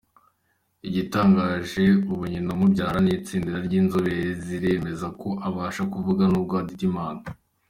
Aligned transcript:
Igitangaje 0.87 1.85
ubu 2.11 2.23
nyina 2.31 2.49
umubyara 2.55 2.97
n’itsinda 3.01 3.53
ry’inzobere 3.65 4.23
ziremeza 4.45 5.07
ko 5.21 5.29
abasha 5.47 5.83
kuvuga 5.93 6.23
nubwo 6.27 6.55
adidimanga. 6.63 7.29